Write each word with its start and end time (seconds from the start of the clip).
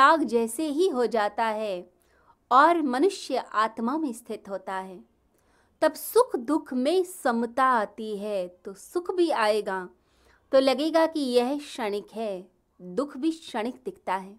आग 0.00 0.22
जैसे 0.22 0.66
ही 0.66 0.88
हो 0.88 1.06
जाता 1.06 1.44
है 1.44 1.90
और 2.50 2.82
मनुष्य 2.82 3.36
आत्मा 3.36 3.96
में 3.98 4.12
स्थित 4.12 4.48
होता 4.48 4.74
है। 4.74 4.98
तब 5.82 5.92
सुख 5.92 6.36
दुख 6.36 6.72
में 6.72 7.02
समता 7.04 7.64
आती 7.64 8.16
है 8.16 8.46
तो 8.64 8.74
सुख 8.74 9.14
भी 9.14 9.30
आएगा। 9.30 9.88
तो 10.52 10.60
लगेगा 10.60 11.06
कि 11.06 11.20
यह 11.20 11.58
क्षणिक 11.58 12.06
है, 12.14 12.48
दुख 12.80 13.16
भी 13.16 13.30
क्षणिक 13.30 13.80
दिखता 13.84 14.14
है। 14.14 14.34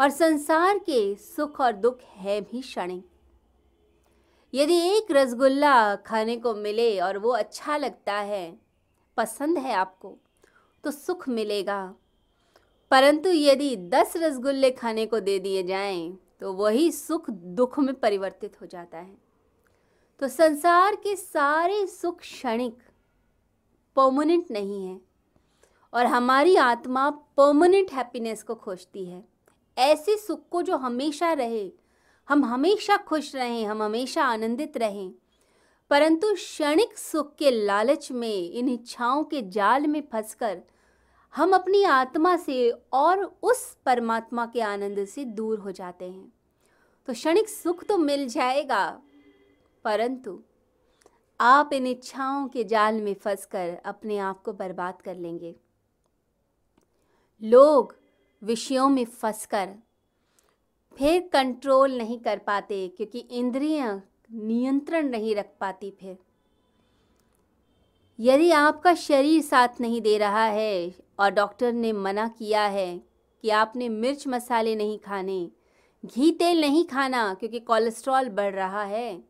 और 0.00 0.10
संसार 0.10 0.78
के 0.78 1.14
सुख 1.14 1.60
और 1.60 1.72
दुख 1.72 2.00
है 2.00 2.40
भी 2.40 2.60
क्षणिक। 2.60 3.08
यदि 4.54 4.76
एक 4.88 5.06
रसगुल्ला 5.10 5.96
खाने 5.96 6.36
को 6.36 6.54
मिले 6.54 6.98
और 7.00 7.18
वो 7.18 7.30
अच्छा 7.30 7.76
लगता 7.76 8.14
है, 8.14 8.60
पसंद 9.16 9.58
है 9.58 9.74
आपको 9.74 10.16
तो 10.84 10.90
सुख 10.90 11.28
मिलेगा। 11.28 11.94
परंतु 12.92 13.30
यदि 13.30 13.76
दस 13.88 14.12
रसगुल्ले 14.16 14.70
खाने 14.70 15.04
को 15.06 15.20
दे 15.20 15.38
दिए 15.38 15.62
जाएँ 15.62 16.18
तो 16.40 16.52
वही 16.52 16.90
सुख 16.92 17.30
दुख 17.30 17.78
में 17.78 17.94
परिवर्तित 17.94 18.60
हो 18.60 18.66
जाता 18.66 18.98
है। 18.98 19.16
तो 20.20 20.28
संसार 20.28 20.96
के 20.96 21.14
सारे 21.16 21.86
सुख 21.86 22.18
क्षणिक 22.20 22.74
परमानेंट 23.96 24.50
नहीं 24.50 24.86
है 24.86 25.00
और 25.92 26.06
हमारी 26.06 26.56
आत्मा 26.56 27.08
परमानेंट 27.10 27.92
हैप्पीनेस 27.92 28.42
को 28.42 28.54
खोजती 28.54 29.04
है। 29.04 29.22
ऐसे 29.76 30.16
सुख 30.16 30.48
को 30.50 30.62
जो 30.62 30.76
हमेशा 30.76 31.32
रहे, 31.32 31.70
हम 32.28 32.44
हमेशा 32.44 32.96
खुश 32.96 33.34
रहें, 33.34 33.64
हम 33.66 33.82
हमेशा 33.82 34.24
आनंदित 34.24 34.76
रहें, 34.76 35.12
परंतु 35.90 36.34
क्षणिक 36.34 36.98
सुख 36.98 37.34
के 37.36 37.50
लालच 37.50 38.10
में, 38.12 38.52
इन 38.52 38.68
इच्छाओं 38.68 39.24
के 39.24 39.42
जाल 39.42 39.86
में 39.86 40.02
फंसकर 40.12 40.62
हम 41.34 41.54
अपनी 41.54 41.82
आत्मा 41.84 42.36
से 42.36 42.70
और 42.92 43.22
उस 43.42 43.64
परमात्मा 43.86 44.46
के 44.46 44.60
आनंद 44.60 45.04
से 45.04 45.24
दूर 45.24 45.58
हो 45.58 45.72
जाते 45.72 46.04
हैं। 46.04 46.32
तो 47.08 47.12
क्षणिक 47.12 47.48
सुख 47.48 47.84
तो 47.84 47.96
मिल 47.98 48.26
जाएगा, 48.28 48.86
परंतु 49.84 50.38
आप 51.40 51.72
इन 51.72 51.86
इच्छाओं 51.86 52.46
के 52.48 52.64
जाल 52.64 53.00
में 53.00 53.14
फंसकर 53.14 53.76
अपने 53.84 54.18
आप 54.18 54.42
को 54.42 54.52
बर्बाद 54.52 55.00
कर 55.02 55.16
लेंगे। 55.16 55.54
लोग 57.42 57.94
विषयों 58.42 58.88
में 58.88 59.04
फंसकर 59.04 59.74
फिर 60.96 61.20
कंट्रोल 61.32 61.96
नहीं 61.98 62.18
कर 62.18 62.38
पाते, 62.38 62.86
क्योंकि 62.88 63.18
इंद्रियाँ 63.18 64.02
नियंत्रण 64.30 65.08
नहीं 65.08 65.34
रख 65.36 65.50
पाती 65.60 65.90
फिर। 65.90 66.16
यदि 68.18 68.50
आपका 68.52 68.94
शरीर 68.94 69.42
साथ 69.42 69.80
नहीं 69.80 70.00
दे 70.00 70.16
रहा 70.18 70.44
है 70.44 70.94
और 71.18 71.30
डॉक्टर 71.30 71.72
ने 71.72 71.92
मना 71.92 72.28
किया 72.28 72.62
है 72.62 73.02
कि 73.44 73.50
आपने 73.50 73.88
मिर्च 73.88 74.26
मसाले 74.26 74.74
नहीं 74.76 74.98
खाने, 74.98 75.50
घी 76.04 76.30
तेल 76.30 76.60
नहीं 76.60 76.84
खाना 76.84 77.34
क्योंकि 77.34 77.60
कोलेस्ट्रॉल 77.60 78.28
बढ़ 78.28 78.54
रहा 78.54 78.82
है। 78.82 79.24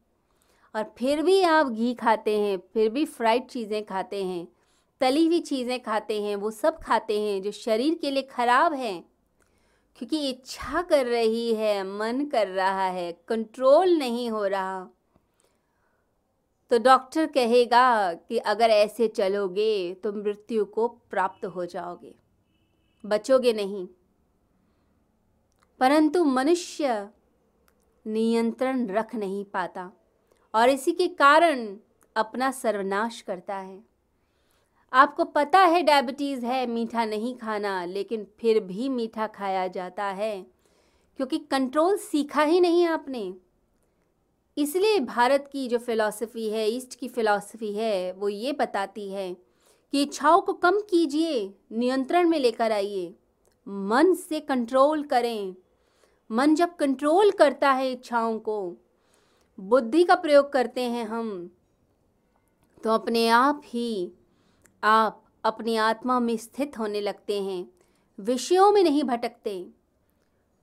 और 0.75 0.95
फिर 0.99 1.23
भी 1.23 1.43
आप 1.43 1.67
घी 1.67 1.95
खाते 1.95 2.39
हैं, 2.39 2.59
फिर 2.75 2.89
भी 2.89 3.05
फ्राइड 3.05 3.47
चीज़ें 3.47 3.85
खाते 3.87 4.25
हैं, 4.25 4.49
तली 5.01 5.27
हुई 5.27 5.41
चीज़ें 5.41 5.83
खाते 5.83 6.23
हैं, 6.23 6.37
वो 6.37 6.51
सब 6.51 6.79
खाते 6.79 7.21
हैं 7.21 7.43
जो 7.43 7.51
शरीर 7.51 7.95
के 7.95 8.11
लिए 8.11 8.23
ख़राब 8.23 8.75
हैं। 8.75 9.05
क्योंकि 9.97 10.29
इच्छा 10.31 10.83
कर 10.83 11.07
रही 11.07 11.55
है, 11.55 11.83
मन 11.85 12.25
कर 12.33 12.49
रहा 12.49 12.87
है 12.87 13.13
कंट्रोल 13.29 13.97
नहीं 13.99 14.31
हो 14.31 14.47
रहा। 14.47 14.89
तो 16.73 16.79
डॉक्टर 16.79 17.27
कहेगा 17.27 18.15
कि 18.15 18.39
अगर 18.39 18.71
ऐसे 18.71 19.09
चलोगे 19.09 19.95
तो 19.95 20.13
मृत्यु 20.13 20.65
को 20.65 20.89
प्राप्त 20.89 21.45
हो 21.45 21.67
जाओगे। 21.67 22.15
बचोगे 23.07 23.53
नहीं। 23.53 23.89
परंतु 25.81 26.25
मनुष्य 26.25 27.09
नियंत्रण 28.07 28.87
रख 28.87 29.15
नहीं 29.15 29.45
पाता 29.45 29.93
और 30.55 30.69
इसी 30.69 30.93
के 30.93 31.09
कारण 31.09 31.77
अपना 32.17 32.51
सर्वनाश 32.51 33.21
करता 33.21 33.57
है। 33.57 33.85
आपको 34.93 35.25
पता 35.25 35.59
है 35.59 35.83
डायबिटीज़ 35.83 36.47
है, 36.47 36.67
मीठा 36.67 37.05
नहीं 37.05 37.37
खाना, 37.37 37.85
लेकिन 37.85 38.27
फिर 38.39 38.61
भी 38.61 38.89
मीठा 38.89 39.27
खाया 39.27 39.67
जाता 39.67 40.05
है, 40.05 40.47
क्योंकि 41.17 41.39
कंट्रोल 41.39 41.97
सीखा 41.97 42.43
ही 42.43 42.61
नहीं 42.61 42.87
आपने। 42.87 43.35
इसलिए 44.57 44.99
भारत 45.01 45.49
की 45.53 45.69
जो 45.69 45.79
फ़िलॉसफ़ी 45.79 46.49
है, 46.51 46.69
ईस्ट 46.71 46.95
की 46.95 47.09
फ़िलॉसफ़ी 47.09 47.73
है, 47.73 48.13
वो 48.13 48.29
ये 48.29 48.53
बताती 48.53 49.09
है 49.11 49.37
कि 49.93 50.03
इच्छाओं 50.03 50.41
को 50.41 50.53
कम 50.53 50.81
कीजिए, 50.81 51.55
नियंत्रण 51.73 52.29
में 52.29 52.39
लेकर 52.41 52.73
आइए। 52.73 53.15
मन 53.69 54.15
से 54.15 54.41
कंट्रोल 54.41 55.03
करें। 55.03 55.55
मन 56.31 56.55
जब 56.55 56.77
कंट्रोल 56.77 57.31
करता 57.31 57.71
है 57.71 57.93
इच्छाओं 57.93 58.39
को, 58.39 58.77
बुद्धि 59.61 60.05
का 60.05 60.15
प्रयोग 60.15 60.53
करते 60.53 60.81
हैं 60.81 61.05
हम 61.05 61.51
तो 62.85 62.91
अपने 62.91 63.29
आप 63.29 63.63
ही 63.65 64.13
आप 64.85 65.25
अपनी 65.45 65.77
आत्मा 65.77 66.21
में 66.21 66.37
स्थित 66.37 66.79
होने 66.79 67.01
लगते 67.01 67.43
हैं। 67.43 67.73
विषयों 68.19 68.73
में 68.73 68.83
नहीं 68.83 69.05
भटकते। 69.05 69.67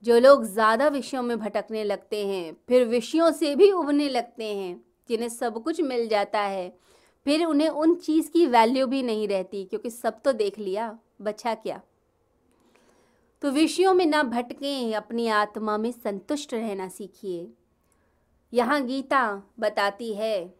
जो 0.04 0.20
लोग 0.20 0.44
ज़्यादा 0.44 0.88
विषयों 0.88 1.24
में 1.24 1.40
भटकने 1.40 1.84
लगते 1.84 2.28
हैं, 2.28 2.58
फिर 2.68 2.86
विषयों 2.86 3.32
से 3.32 3.56
भी 3.56 3.72
उबने 3.72 4.10
लगते 4.10 4.56
हैं, 4.56 4.86
जिन्हें 5.10 5.30
सब 5.30 5.64
कुछ 5.64 5.82
मिल 5.82 6.08
जाता 6.08 6.40
है, 6.40 6.78
फिर 7.26 7.46
उन्हें 7.46 7.70
उन 7.70 7.96
चीज़ 7.96 8.32
की 8.32 8.46
वैल्यू 8.46 8.88
भी 8.88 9.04
नहीं 9.04 9.28
रहती, 9.28 9.66
क्योंकि 9.66 9.90
सब 9.90 10.22
तो 10.22 10.34
देख 10.34 10.60
लिया, 10.60 11.00
बचा 11.22 11.54
क्या? 11.54 11.82
तो 13.42 13.52
विषयों 13.52 13.94
में 13.94 14.06
ना 14.06 14.24
भटकें, 14.24 14.94
अपनी 14.94 15.28
आत्मा 15.28 15.78
में 15.78 15.92
संतुष्ट 15.92 16.54
रहना 16.54 16.88
सीखिए। 16.88 17.52
यहाँ 18.54 18.86
गीता 18.86 19.44
बताती 19.60 20.14
है 20.14 20.54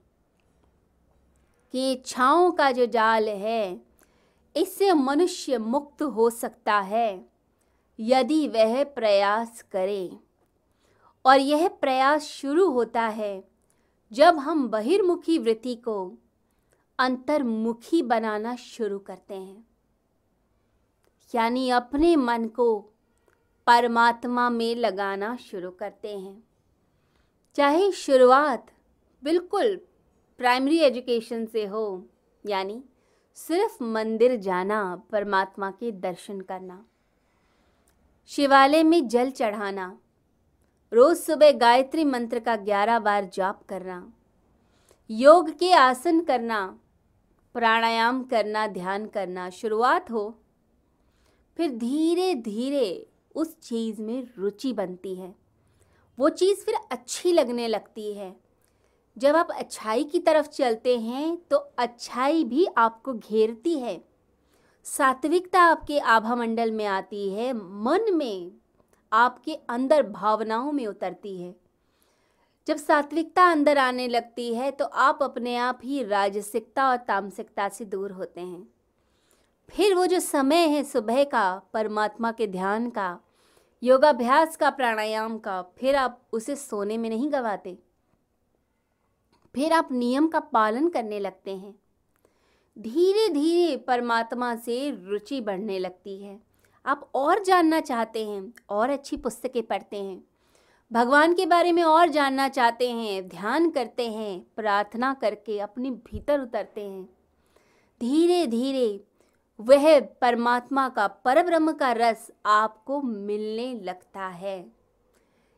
कि 1.74 1.92
इच्छाओं 1.92 2.52
का 2.52 2.72
जो 2.72 2.86
जाल 2.86 3.30
है, 3.30 3.82
इससे 4.56 4.94
मनुष्य 4.94 5.58
मुक्त 5.58 6.02
हो 6.02 6.30
सकता 6.30 6.80
है। 6.80 7.39
यदि 8.00 8.48
वह 8.48 8.84
प्रयास 8.84 9.62
करे। 9.62 10.20
और 11.26 11.40
यह 11.40 11.68
प्रयास 11.68 12.24
शुरू 12.24 12.70
होता 12.70 13.02
है 13.02 13.44
जब 14.12 14.38
हम 14.38 14.68
बहिर्मुखी 14.68 15.38
वृत्ति 15.38 15.76
को 15.76 16.18
अंतर्मुखी 17.00 18.02
बनाना 18.02 18.56
शुरू 18.56 19.00
करते 19.00 19.34
हैं। 19.34 19.68
यानी 21.36 21.70
अपने 21.70 22.16
मन 22.16 22.48
को 22.48 22.80
परमात्मा 23.68 24.50
में 24.50 24.76
लगाना 24.76 25.36
शुरू 25.36 25.72
करते 25.72 26.18
हैं। 26.18 26.44
चाहे 27.56 27.92
शुरुआत 27.92 28.72
बिल्कुल 29.24 29.82
प्राइमरी 30.38 30.78
एजुकेशन 30.78 31.46
से 31.46 31.66
हो, 31.66 32.08
यानी 32.46 32.84
सिर्फ़ 33.36 33.84
मंदिर 33.84 34.36
जाना, 34.36 34.96
परमात्मा 34.96 35.72
के 35.72 35.92
दर्शन 35.92 36.42
करना। 36.42 36.86
शिवालय 38.32 38.84
में 38.84 39.08
जल 39.08 39.30
चढ़ाना। 39.30 39.86
रोज 40.92 41.18
सुबह 41.18 41.52
गायत्री 41.52 42.04
मंत्र 42.06 42.40
का 42.40 42.56
ग्यारह 42.56 43.00
बार 43.00 43.30
जाप 43.34 43.62
करना। 43.70 44.14
योग 45.10 45.50
के 45.50 45.72
आसन 45.72 46.20
करना, 46.22 46.60
प्राणायाम 47.56 48.24
करना, 48.24 48.68
ध्यान 48.68 49.06
करना, 49.06 49.50
शुरुआत 49.50 50.12
हो, 50.12 50.38
फिर 51.58 51.72
धीरे 51.72 52.34
धीरे 52.36 53.08
उस 53.36 53.56
चीज़ 53.60 54.02
में 54.02 54.28
रुचि 54.38 54.74
बनती 54.74 55.16
है। 55.16 55.34
वो 56.18 56.30
चीज़ 56.30 56.60
फिर 56.60 56.76
अच्छी 56.92 57.32
लगने 57.32 57.68
लगती 57.68 58.14
है। 58.14 58.36
जब 59.18 59.36
आप 59.36 59.52
अच्छाई 59.52 60.04
की 60.04 60.20
तरफ़ 60.20 60.50
चलते 60.50 60.98
हैं 61.00 61.36
तो 61.52 61.58
अच्छाई 61.58 62.44
भी 62.44 62.66
आपको 62.78 63.14
घेरती 63.14 63.78
है। 63.80 64.09
सात्विकता 64.86 65.62
आपके 65.62 66.00
आभा 66.00 66.36
मंडल 66.36 66.72
में 66.72 66.86
आती 66.86 67.30
है, 67.30 67.54
मन 67.54 68.14
में 68.14 68.52
आपके 69.12 69.54
अंदर 69.70 70.04
भावनाओं 70.04 70.72
में 70.72 70.88
उतरती 70.88 71.42
है। 71.42 71.56
जब 72.68 72.78
सात्विकता 72.78 73.44
अंदर 73.52 73.78
आने 73.78 74.08
लगती 74.08 74.54
है 74.54 74.72
तो 74.72 74.86
आप 74.86 75.24
अपने 75.24 75.56
आप 75.56 75.80
ही 75.84 76.04
राजसिकता 76.04 76.90
और 76.90 76.98
तामसिकता 76.98 77.70
से 77.70 77.86
दूर 77.86 78.12
होते 78.12 78.42
हैं। 78.42 78.68
फिर 79.70 79.96
वो 79.96 80.06
जो 80.06 80.20
समय 80.20 80.68
है, 80.68 80.84
सुबह 80.84 81.24
का, 81.24 81.62
परमात्मा 81.74 82.32
के 82.32 82.48
ध्यान 82.48 82.90
का, 82.90 83.20
योगाभ्यास 83.84 84.56
का, 84.58 84.70
प्राणायाम 84.70 85.38
का, 85.38 85.62
फिर 85.62 85.96
आप 85.96 86.22
उसे 86.32 86.56
सोने 86.56 86.98
में 86.98 87.10
नहीं 87.10 87.32
गवाते। 87.32 87.78
फिर 89.56 89.74
आप 89.74 89.92
नियम 89.92 90.28
का 90.28 90.40
पालन 90.40 90.90
करने 90.90 91.20
लगते 91.20 91.56
हैं। 91.56 91.76
धीरे 92.80 93.30
धीरे 93.34 93.78
परमात्मा 93.78 94.56
से 94.56 94.92
रुचि 94.92 95.42
बढ़ने 95.42 95.80
लगती 95.80 96.24
है। 96.24 96.40
आप 96.86 97.12
और 97.16 97.44
जानना 97.44 97.80
चाहते 97.80 98.26
हैं, 98.26 98.54
और 98.70 98.90
अच्छी 98.90 99.18
पुस्तकें 99.18 99.64
पढ़ते 99.64 99.98
हैं। 99.98 100.24
भगवान 100.92 101.34
के 101.34 101.46
बारे 101.46 101.72
में 101.72 101.84
और 101.84 102.10
जानना 102.10 102.48
चाहते 102.48 102.92
हैं, 102.92 103.28
ध्यान 103.28 103.70
करते 103.70 104.12
हैं, 104.12 104.46
प्रार्थना 104.56 105.14
करके 105.14 105.60
अपने 105.60 105.92
भीतर 105.92 106.40
उतरते 106.40 106.82
हैं। 106.82 107.10
धीरे 108.02 108.48
धीरे 108.48 109.04
वह 109.60 110.00
परमात्मा 110.00 110.90
का, 110.90 111.08
परब्रह्म 111.08 111.72
का 111.72 111.92
रस 111.92 112.32
आपको 112.46 113.02
मिलने 113.02 113.74
लगता 113.74 114.28
है। 114.28 114.72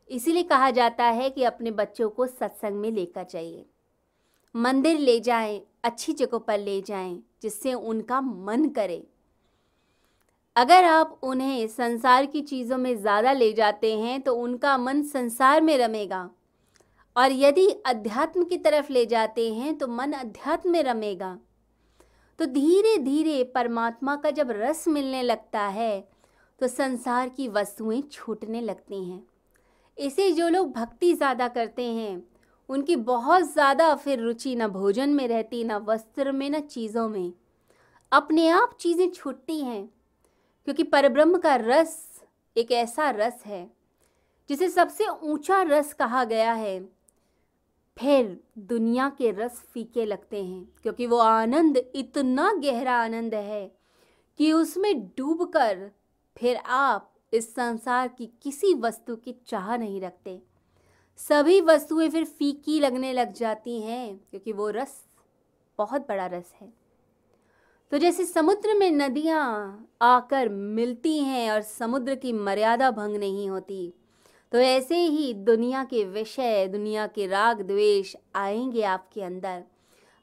इसीलिए 0.09 0.43
कहा 0.43 0.71
जाता 0.71 1.03
है 1.03 1.29
कि 1.29 1.43
अपने 1.43 1.71
बच्चों 1.71 2.09
को 2.09 2.27
सत्संग 2.27 2.75
में 2.75 2.91
लेकर 2.91 3.23
जाइए। 3.23 3.65
मंदिर 4.55 4.99
ले 4.99 5.19
जाएँ 5.19 5.61
अच्छी 5.83 6.13
जगहों 6.13 6.39
पर 6.39 6.59
ले 6.59 6.81
जाएँ 6.81 7.17
जिससे 7.41 7.73
उनका 7.73 8.21
मन 8.21 8.67
करे। 8.69 9.03
अगर 10.55 10.83
आप 10.83 11.19
उन्हें 11.23 11.67
संसार 11.69 12.25
की 12.25 12.41
चीज़ों 12.41 12.77
में 12.77 12.95
ज़्यादा 12.95 13.31
ले 13.33 13.51
जाते 13.53 13.95
हैं 13.97 14.19
तो 14.21 14.35
उनका 14.35 14.77
मन 14.77 15.01
संसार 15.03 15.61
में 15.61 15.77
रमेगा। 15.77 16.29
और 17.15 17.31
यदि 17.31 17.67
अध्यात्म 17.85 18.43
की 18.43 18.57
तरफ़ 18.57 18.91
ले 18.93 19.05
जाते 19.05 19.53
हैं 19.53 19.77
तो 19.77 19.87
मन 19.89 20.11
अध्यात्म 20.13 20.71
में 20.71 20.83
रमेगा। 20.83 21.37
तो 22.39 22.45
धीरे 22.47 22.97
धीरे 22.99 23.43
परमात्मा 23.55 24.15
का 24.15 24.29
जब 24.31 24.51
रस 24.51 24.87
मिलने 24.87 25.21
लगता 25.23 25.61
है 25.69 26.03
तो 26.61 26.67
संसार 26.67 27.29
की 27.29 27.47
वस्तुएँ 27.49 28.01
छूटने 28.11 28.61
लगती 28.61 29.03
हैं। 29.03 29.23
इसे 29.97 30.31
जो 30.31 30.47
लोग 30.49 30.71
भक्ति 30.73 31.13
ज़्यादा 31.13 31.47
करते 31.49 31.85
हैं 31.85 32.21
उनकी 32.71 32.95
बहुत 32.95 33.43
ज़्यादा 33.43 33.93
फिर 33.95 34.19
रुचि 34.19 34.55
न 34.55 34.67
भोजन 34.67 35.09
में 35.09 35.27
रहती, 35.27 35.63
ना 35.63 35.77
वस्त्र 35.77 36.31
में, 36.31 36.49
न 36.49 36.59
चीज़ों 36.59 37.07
में। 37.09 37.33
अपने 38.11 38.47
आप 38.49 38.75
चीज़ें 38.79 39.09
छूटती 39.09 39.59
हैं, 39.59 39.85
क्योंकि 40.67 40.83
परब्रह्म 40.83 41.37
का 41.37 41.55
रस 41.55 42.23
एक 42.55 42.71
ऐसा 42.71 43.09
रस 43.09 43.43
है, 43.45 43.69
जिसे 44.49 44.69
सबसे 44.69 45.07
ऊँचा 45.07 45.61
रस 45.61 45.93
कहा 45.93 46.23
गया 46.23 46.53
है। 46.53 46.79
फिर 47.97 48.39
दुनिया 48.57 49.09
के 49.09 49.31
रस 49.31 49.61
फीके 49.73 50.05
लगते 50.05 50.43
हैं, 50.43 50.67
क्योंकि 50.81 51.07
वो 51.07 51.17
आनंद, 51.17 51.77
इतना 51.95 52.51
गहरा 52.53 52.95
आनंद 52.95 53.33
है 53.33 53.71
कि 54.39 54.51
उसमें 54.53 55.07
डूबकर 55.07 55.89
फिर 56.37 56.57
आप 56.57 57.11
इस 57.33 57.53
संसार 57.55 58.07
की 58.07 58.25
किसी 58.43 58.73
वस्तु 58.73 59.15
की 59.15 59.35
चाह 59.47 59.75
नहीं 59.77 60.01
रखते। 60.01 60.41
सभी 61.19 61.59
वस्तुएँ 61.61 62.09
फिर 62.09 62.23
फीकी 62.25 62.79
लगने 62.79 63.11
लग 63.13 63.33
जाती 63.33 63.79
हैं, 63.81 64.17
क्योंकि 64.29 64.51
वो 64.51 64.69
रस 64.69 64.93
बहुत 65.79 66.07
बड़ा 66.09 66.25
रस 66.25 66.53
है। 66.61 66.67
तो 67.91 67.97
जैसे 67.97 68.25
समुद्र 68.25 68.73
में 68.73 68.89
नदियाँ 68.91 69.87
आकर 70.01 70.49
मिलती 70.49 71.17
हैं 71.19 71.51
और 71.51 71.61
समुद्र 71.61 72.15
की 72.15 72.33
मर्यादा 72.33 72.91
भंग 72.91 73.15
नहीं 73.15 73.49
होती 73.49 73.93
तो 74.51 74.57
ऐसे 74.57 74.95
ही 74.97 75.33
दुनिया 75.33 75.83
के 75.83 76.03
विषय, 76.03 76.67
दुनिया 76.67 77.05
के 77.07 77.27
राग 77.27 77.61
द्वेष 77.61 78.15
आएँगे 78.35 78.81
आपके 78.83 79.21
अंदर। 79.21 79.63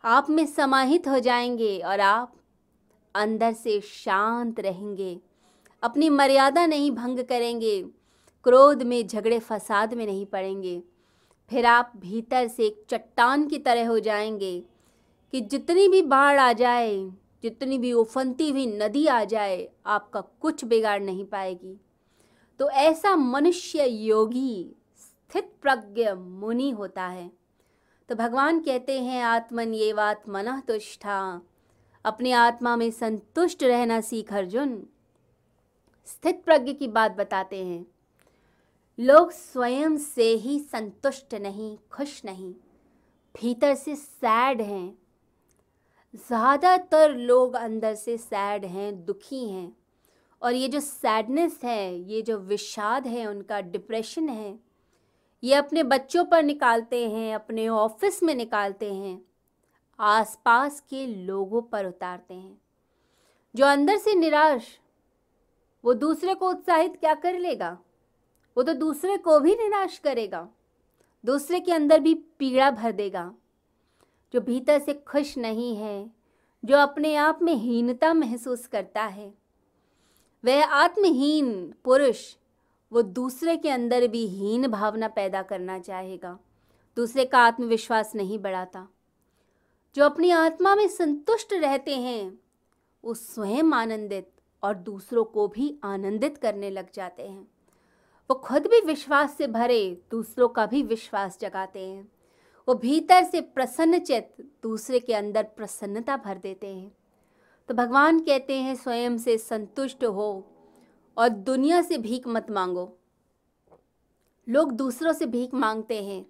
आप 0.04 0.26
में 0.30 0.44
समाहित 0.46 1.08
हो 1.08 1.18
जाएँगे 1.18 1.78
और 1.78 2.00
आप 2.00 2.32
अंदर 3.14 3.52
से 3.52 3.80
शांत 3.80 4.60
रहेंगे। 4.60 5.18
अपनी 5.82 6.08
मर्यादा 6.10 6.66
नहीं 6.66 6.90
भंग 6.90 7.24
करेंगे। 7.24 7.80
क्रोध 8.44 8.82
में 8.82 9.06
झगड़े 9.06 9.38
फसाद 9.38 9.94
में 9.94 10.06
नहीं 10.06 10.26
पड़ेंगे। 10.26 10.82
फिर 11.50 11.66
आप 11.66 11.92
भीतर 11.96 12.48
से 12.48 12.66
एक 12.66 12.84
चट्टान 12.90 13.48
की 13.48 13.58
तरह 13.58 13.88
हो 13.88 13.98
जाएँगे 13.98 14.64
कि 15.32 15.40
जितनी 15.40 15.88
भी 15.88 16.02
बाढ़ 16.02 16.40
आ 16.40 16.52
जाए, 16.52 16.96
जितनी 17.42 17.78
भी 17.78 17.92
उफनती 17.92 18.50
हुई 18.50 18.66
नदी 18.66 19.06
आ 19.06 19.24
जाए, 19.24 19.68
आपका 19.86 20.20
कुछ 20.20 20.64
बिगाड़ 20.64 21.02
नहीं 21.02 21.24
पाएगी। 21.24 21.80
तो 22.58 22.70
ऐसा 22.70 23.16
मनुष्य 23.16 23.86
योगी, 23.86 24.74
स्थित 24.96 25.52
प्रज्ञ 25.62 26.12
मुनि 26.12 26.70
होता 26.70 27.06
है। 27.06 27.32
तो 28.08 28.14
भगवान 28.14 28.60
कहते 28.60 29.00
हैं, 29.00 29.22
आत्मन 29.22 29.74
ये 29.74 29.92
बात 29.92 30.28
मन 30.28 30.60
तुष्ठा 30.60 31.42
अपनी 32.04 32.32
आत्मा 32.32 32.76
में 32.76 32.90
संतुष्ट 32.90 33.62
रहना 33.62 34.00
सीख 34.00 34.32
अर्जुन। 34.32 34.86
स्थित 36.06 36.42
प्रज्ञ 36.44 36.72
की 36.72 36.88
बात 36.88 37.12
बताते 37.12 37.64
हैं। 37.64 37.86
लोग 39.00 39.30
स्वयं 39.30 39.96
से 39.96 40.34
ही 40.34 40.58
संतुष्ट 40.60 41.34
नहीं, 41.34 41.78
खुश 41.92 42.24
नहीं, 42.24 42.54
भीतर 43.40 43.74
से 43.74 43.96
सैड 43.96 44.60
हैं। 44.60 44.98
ज़्यादातर 46.14 47.14
लोग 47.14 47.54
अंदर 47.54 47.94
से 47.94 48.18
सैड 48.18 48.64
हैं, 48.64 49.04
दुखी 49.04 49.48
हैं। 49.48 49.76
और 50.42 50.54
ये 50.54 50.68
जो 50.68 50.80
सैडनेस 50.80 51.60
है, 51.64 52.00
ये 52.00 52.22
जो 52.22 52.38
विषाद 52.38 53.06
है, 53.06 53.26
उनका 53.26 53.60
डिप्रेशन 53.60 54.28
है। 54.28 54.58
ये 55.44 55.54
अपने 55.54 55.82
बच्चों 55.82 56.24
पर 56.24 56.42
निकालते 56.42 57.08
हैं, 57.10 57.34
अपने 57.34 57.68
ऑफ़िस 57.68 58.22
में 58.22 58.34
निकालते 58.34 58.94
हैं, 58.94 59.24
आसपास 59.98 60.80
के 60.80 61.06
लोगों 61.06 61.62
पर 61.62 61.86
उतारते 61.86 62.34
हैं। 62.34 62.60
जो 63.54 63.64
अंदर 63.64 63.96
से 63.96 64.14
निराश, 64.14 64.78
वो 65.84 65.94
दूसरे 65.94 66.34
को 66.34 66.50
उत्साहित 66.50 66.96
क्या 66.96 67.14
कर 67.14 67.38
लेगा? 67.38 67.78
वो 68.58 68.62
तो 68.62 68.72
दूसरे 68.74 69.16
को 69.16 69.38
भी 69.40 69.54
निराश 69.54 69.98
करेगा, 69.98 70.48
दूसरे 71.24 71.58
के 71.60 71.72
अंदर 71.72 72.00
भी 72.00 72.14
पीड़ा 72.14 72.70
भर 72.70 72.92
देगा, 72.92 73.32
जो 74.34 74.40
भीतर 74.40 74.78
से 74.78 74.94
खुश 74.94 75.36
नहीं 75.38 75.74
है, 75.76 76.10
जो 76.64 76.76
अपने 76.76 77.14
आप 77.16 77.42
में 77.42 77.54
हीनता 77.54 78.12
महसूस 78.14 78.66
करता 78.66 79.02
है। 79.02 79.32
वह 80.44 80.64
आत्महीन 80.64 81.52
पुरुष 81.84 82.22
वो 82.92 83.02
दूसरे 83.02 83.56
के 83.56 83.70
अंदर 83.70 84.06
भी 84.06 84.26
हीन 84.26 84.66
भावना 84.68 85.08
पैदा 85.08 85.42
करना 85.42 85.78
चाहेगा, 85.78 86.38
दूसरे 86.96 87.24
का 87.24 87.38
आत्मविश्वास 87.38 88.14
नहीं 88.14 88.38
बढ़ाता। 88.38 88.86
जो 89.96 90.04
अपनी 90.04 90.30
आत्मा 90.30 90.74
में 90.74 90.88
संतुष्ट 90.88 91.52
रहते 91.52 91.96
हैं, 91.96 92.38
वो 93.04 93.14
स्वयं 93.14 93.72
आनंदित 93.72 94.30
और 94.62 94.74
दूसरों 94.74 95.24
को 95.24 95.46
भी 95.48 95.78
आनंदित 95.84 96.38
करने 96.38 96.70
लग 96.70 96.92
जाते 96.94 97.22
हैं। 97.22 97.46
वो 98.30 98.34
खुद 98.34 98.66
भी 98.66 98.80
विश्वास 98.80 99.36
से 99.36 99.46
भरे, 99.46 100.02
दूसरों 100.10 100.48
का 100.48 100.66
भी 100.66 100.82
विश्वास 100.82 101.38
जगाते 101.40 101.86
हैं। 101.86 102.12
वो 102.68 102.74
भीतर 102.74 103.24
से 103.24 103.40
प्रसन्न 103.40 103.98
चित 103.98 104.52
दूसरे 104.62 105.00
के 105.00 105.14
अंदर 105.14 105.42
प्रसन्नता 105.42 106.16
भर 106.16 106.38
देते 106.38 106.66
हैं। 106.66 106.96
तो 107.68 107.74
भगवान 107.74 108.20
कहते 108.20 108.56
हैं, 108.56 108.74
स्वयं 108.74 109.18
से 109.18 109.38
संतुष्ट 109.38 110.04
हो 110.04 110.46
और 111.16 111.28
दुनिया 111.28 111.82
से 111.82 111.98
भीख 111.98 112.28
मत 112.28 112.50
मांगो। 112.50 112.98
लोग 114.48 114.72
दूसरों 114.72 115.12
से 115.12 115.26
भीख 115.26 115.54
मांगते 115.54 116.04
हैं 116.04 116.26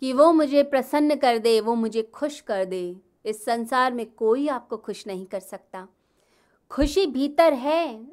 कि 0.00 0.12
वो 0.12 0.32
मुझे 0.32 0.62
प्रसन्न 0.62 1.16
कर 1.16 1.38
दे, 1.38 1.60
वो 1.60 1.74
मुझे 1.74 2.02
खुश 2.02 2.40
कर 2.40 2.64
दे। 2.64 2.96
इस 3.24 3.44
संसार 3.44 3.92
में 3.92 4.12
कोई 4.12 4.48
आपको 4.48 4.76
खुश 4.76 5.06
नहीं 5.06 5.26
कर 5.26 5.40
सकता। 5.40 5.88
खुशी 6.70 7.06
भीतर 7.06 7.52
है, 7.52 8.06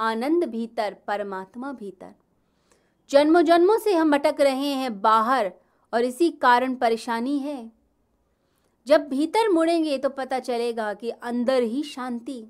आनंद 0.00 0.44
भीतर, 0.44 0.96
परमात्मा 1.06 1.72
भीतर। 1.72 2.14
जन्मों 3.10 3.42
जन्मों 3.42 3.78
से 3.78 3.94
हम 3.94 4.10
भटक 4.10 4.40
रहे 4.40 4.68
हैं 4.72 5.00
बाहर 5.00 5.52
और 5.92 6.04
इसी 6.04 6.30
कारण 6.30 6.74
परेशानी 6.74 7.38
है। 7.38 7.72
जब 8.86 9.08
भीतर 9.08 9.48
मुड़ेंगे 9.48 9.98
तो 9.98 10.08
पता 10.08 10.38
चलेगा 10.38 10.94
कि 10.94 11.10
अंदर 11.10 11.62
ही 11.62 11.82
शांति। 11.82 12.44